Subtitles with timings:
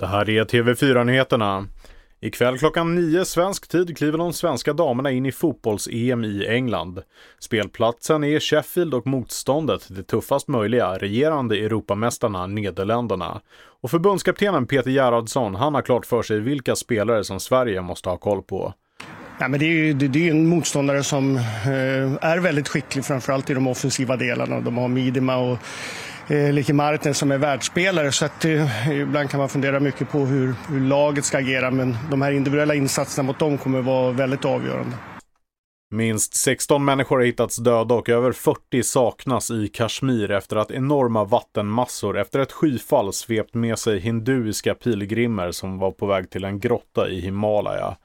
[0.00, 1.66] Det här är TV4-nyheterna.
[2.20, 7.02] Ikväll klockan nio svensk tid kliver de svenska damerna in i fotbolls-EM i England.
[7.38, 13.40] Spelplatsen är Sheffield och motståndet det tuffast möjliga, regerande Europamästarna Nederländerna.
[13.82, 18.16] Och förbundskaptenen Peter Gerhardsson, han har klart för sig vilka spelare som Sverige måste ha
[18.16, 18.74] koll på.
[19.38, 21.42] Ja, men det är ju det, det är en motståndare som eh,
[22.20, 24.60] är väldigt skicklig, framförallt i de offensiva delarna.
[24.60, 25.58] De har Midima och
[26.28, 28.12] eh, Licky Martin som är världsspelare.
[28.12, 31.70] Så att, eh, ibland kan man fundera mycket på hur, hur laget ska agera.
[31.70, 34.96] Men de här individuella insatserna mot dem kommer vara väldigt avgörande.
[35.90, 41.24] Minst 16 människor har hittats döda och över 40 saknas i Kashmir efter att enorma
[41.24, 46.60] vattenmassor efter ett skyfall svept med sig hinduiska pilgrimer som var på väg till en
[46.60, 47.96] grotta i Himalaya.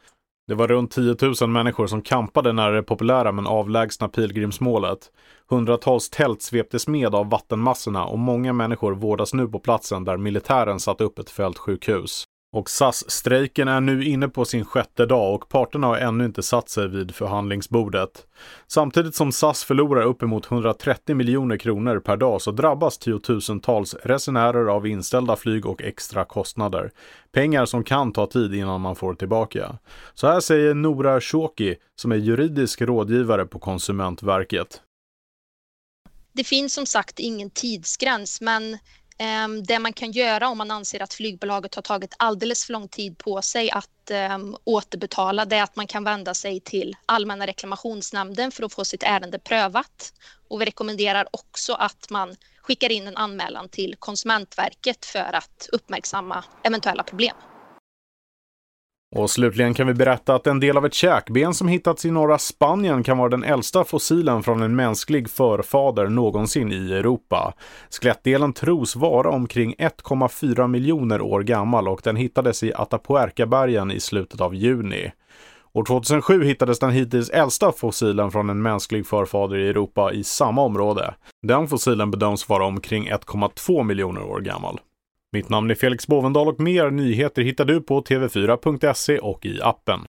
[0.48, 5.12] Det var runt 10 000 människor som kampade nära det populära men avlägsna pilgrimsmålet.
[5.50, 10.80] Hundratals tält sveptes med av vattenmassorna och många människor vårdas nu på platsen där militären
[10.80, 12.24] satt upp ett fältsjukhus.
[12.54, 16.70] Och SAS-strejken är nu inne på sin sjätte dag och parterna har ännu inte satt
[16.70, 18.26] sig vid förhandlingsbordet.
[18.68, 24.88] Samtidigt som SAS förlorar uppemot 130 miljoner kronor per dag så drabbas tiotusentals resenärer av
[24.88, 26.92] inställda flyg och extra kostnader.
[27.32, 29.78] Pengar som kan ta tid innan man får tillbaka.
[30.14, 34.82] Så här säger Nora Shoki som är juridisk rådgivare på Konsumentverket.
[36.34, 38.78] Det finns som sagt ingen tidsgräns men
[39.22, 42.88] Ehm, det man kan göra om man anser att flygbolaget har tagit alldeles för lång
[42.88, 47.48] tid på sig att ehm, återbetala det är att man kan vända sig till Allmänna
[47.48, 50.14] reklamationsnämnden för att få sitt ärende prövat.
[50.48, 56.44] Och vi rekommenderar också att man skickar in en anmälan till Konsumentverket för att uppmärksamma
[56.64, 57.36] eventuella problem.
[59.16, 62.38] Och slutligen kan vi berätta att en del av ett käkben som hittats i norra
[62.38, 67.54] Spanien kan vara den äldsta fossilen från en mänsklig förfader någonsin i Europa.
[67.90, 74.42] Skelettdelen tros vara omkring 1,4 miljoner år gammal och den hittades i Atapuerca-bergen i slutet
[74.42, 75.12] av juni.
[75.74, 80.62] År 2007 hittades den hittills äldsta fossilen från en mänsklig förfader i Europa i samma
[80.62, 81.14] område.
[81.48, 84.80] Den fossilen bedöms vara omkring 1,2 miljoner år gammal.
[85.34, 90.00] Mitt namn är Felix Bovendal och mer nyheter hittar du på tv4.se och i appen.